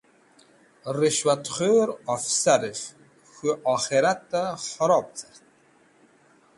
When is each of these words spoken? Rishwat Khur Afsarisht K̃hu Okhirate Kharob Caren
Rishwat 0.97 1.45
Khur 1.55 1.87
Afsarisht 2.13 2.87
K̃hu 3.33 3.49
Okhirate 3.73 4.43
Kharob 4.71 5.07
Caren 5.17 5.39